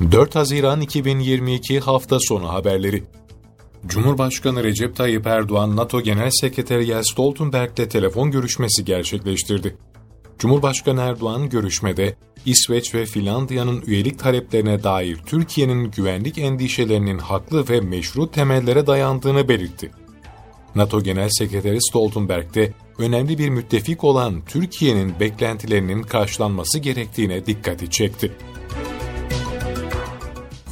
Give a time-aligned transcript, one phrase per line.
[0.00, 3.04] 4 Haziran 2022 hafta sonu haberleri.
[3.86, 9.76] Cumhurbaşkanı Recep Tayyip Erdoğan, NATO Genel Sekreteri Jens Stoltenberg'le telefon görüşmesi gerçekleştirdi.
[10.38, 18.30] Cumhurbaşkanı Erdoğan görüşmede İsveç ve Finlandiya'nın üyelik taleplerine dair Türkiye'nin güvenlik endişelerinin haklı ve meşru
[18.30, 19.90] temellere dayandığını belirtti.
[20.74, 28.32] NATO Genel Sekreteri Stoltenberg de önemli bir müttefik olan Türkiye'nin beklentilerinin karşılanması gerektiğine dikkati çekti.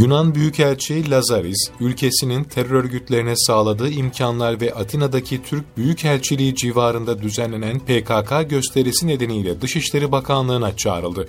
[0.00, 8.50] Yunan Büyükelçi Lazaris, ülkesinin terör örgütlerine sağladığı imkanlar ve Atina'daki Türk Büyükelçiliği civarında düzenlenen PKK
[8.50, 11.28] gösterisi nedeniyle Dışişleri Bakanlığı'na çağrıldı.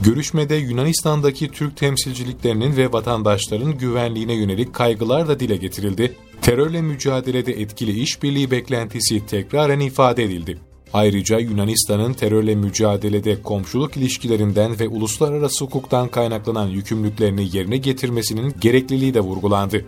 [0.00, 6.16] Görüşmede Yunanistan'daki Türk temsilciliklerinin ve vatandaşların güvenliğine yönelik kaygılar da dile getirildi.
[6.42, 10.69] Terörle mücadelede etkili işbirliği beklentisi tekraren ifade edildi.
[10.92, 19.20] Ayrıca Yunanistan'ın terörle mücadelede komşuluk ilişkilerinden ve uluslararası hukuktan kaynaklanan yükümlülüklerini yerine getirmesinin gerekliliği de
[19.20, 19.84] vurgulandı.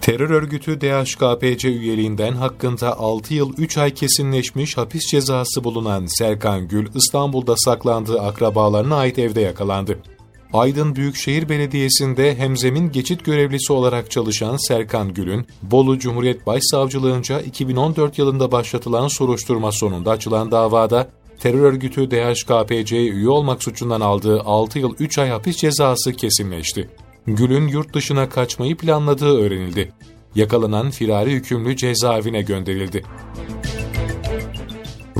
[0.00, 6.88] Terör örgütü DHKPC üyeliğinden hakkında 6 yıl 3 ay kesinleşmiş hapis cezası bulunan Serkan Gül,
[6.94, 9.98] İstanbul'da saklandığı akrabalarına ait evde yakalandı.
[10.52, 18.52] Aydın Büyükşehir Belediyesi'nde hemzemin geçit görevlisi olarak çalışan Serkan Gül'ün, Bolu Cumhuriyet Başsavcılığınca 2014 yılında
[18.52, 21.08] başlatılan soruşturma sonunda açılan davada
[21.40, 26.90] terör örgütü DHKPC'ye üye olmak suçundan aldığı 6 yıl 3 ay hapis cezası kesinleşti.
[27.26, 29.92] Gül'ün yurt dışına kaçmayı planladığı öğrenildi.
[30.34, 33.02] Yakalanan firari hükümlü cezaevine gönderildi.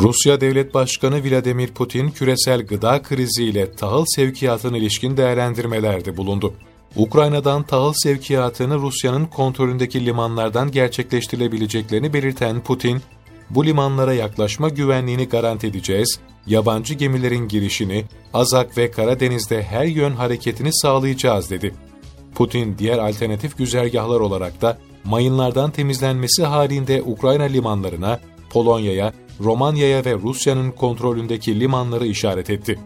[0.03, 6.55] Rusya Devlet Başkanı Vladimir Putin küresel gıda kriziyle tahıl sevkiyatına ilişkin değerlendirmelerde bulundu.
[6.97, 13.03] Ukrayna'dan tahıl sevkiyatını Rusya'nın kontrolündeki limanlardan gerçekleştirilebileceklerini belirten Putin,
[13.51, 20.71] bu limanlara yaklaşma güvenliğini garanti edeceğiz, yabancı gemilerin girişini, Azak ve Karadeniz'de her yön hareketini
[20.73, 21.75] sağlayacağız dedi.
[22.35, 30.71] Putin diğer alternatif güzergahlar olarak da mayınlardan temizlenmesi halinde Ukrayna limanlarına, Polonya'ya, Romanya'ya ve Rusya'nın
[30.71, 32.79] kontrolündeki limanları işaret etti.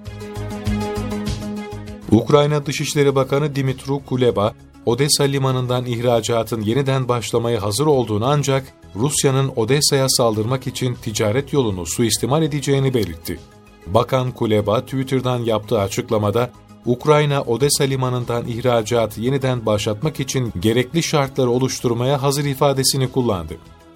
[2.12, 4.54] Ukrayna Dışişleri Bakanı Dimitru Kuleba,
[4.86, 8.64] Odessa limanından ihracatın yeniden başlamaya hazır olduğunu ancak
[8.96, 13.40] Rusya'nın Odessa'ya saldırmak için ticaret yolunu suistimal edeceğini belirtti.
[13.86, 16.50] Bakan Kuleba Twitter'dan yaptığı açıklamada
[16.86, 23.54] Ukrayna Odessa limanından ihracat yeniden başlatmak için gerekli şartları oluşturmaya hazır ifadesini kullandı.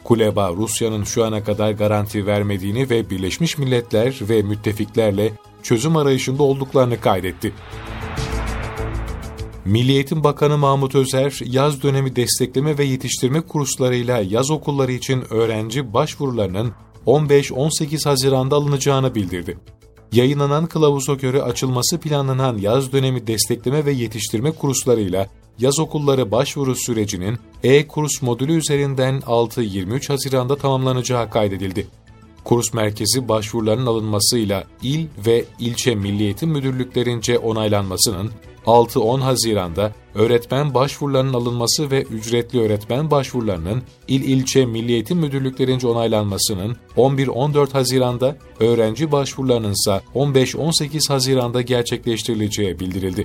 [0.09, 5.33] Kuleba, Rusya'nın şu ana kadar garanti vermediğini ve Birleşmiş Milletler ve müttefiklerle
[5.63, 7.53] çözüm arayışında olduklarını kaydetti.
[9.65, 15.93] Milli Eğitim Bakanı Mahmut Özer, yaz dönemi destekleme ve yetiştirme kurslarıyla yaz okulları için öğrenci
[15.93, 16.73] başvurularının
[17.07, 19.59] 15-18 Haziran'da alınacağını bildirdi.
[20.13, 25.27] Yayınlanan kılavuza göre açılması planlanan yaz dönemi destekleme ve yetiştirme kurslarıyla
[25.59, 31.87] yaz okulları başvuru sürecinin e-kurs modülü üzerinden 6-23 Haziran'da tamamlanacağı kaydedildi.
[32.45, 38.31] Kurs merkezi başvuruların alınmasıyla il ve ilçe milli eğitim müdürlüklerince onaylanmasının
[38.67, 46.77] 6-10 Haziran'da öğretmen başvurularının alınması ve ücretli öğretmen başvurularının il ilçe milli eğitim müdürlüklerince onaylanmasının
[46.97, 53.25] 11-14 Haziran'da öğrenci başvurularının ise 15-18 Haziran'da gerçekleştirileceği bildirildi.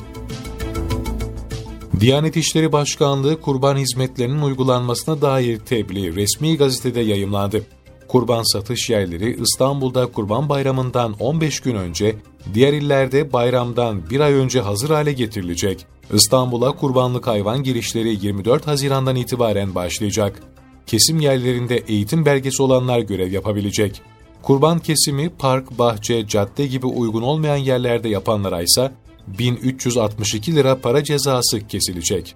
[1.99, 7.65] Diyanet İşleri Başkanlığı kurban hizmetlerinin uygulanmasına dair tebliğ resmi gazetede yayımlandı.
[8.07, 12.15] Kurban satış yerleri İstanbul'da Kurban Bayramı'ndan 15 gün önce,
[12.53, 15.85] diğer illerde bayramdan bir ay önce hazır hale getirilecek.
[16.13, 20.43] İstanbul'a kurbanlık hayvan girişleri 24 Haziran'dan itibaren başlayacak.
[20.87, 24.01] Kesim yerlerinde eğitim belgesi olanlar görev yapabilecek.
[24.41, 28.91] Kurban kesimi park, bahçe, cadde gibi uygun olmayan yerlerde yapanlara ise
[29.27, 32.35] 1362 lira para cezası kesilecek.